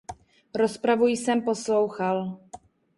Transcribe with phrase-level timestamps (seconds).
[0.53, 2.37] Rozpravu jsem poslouchal.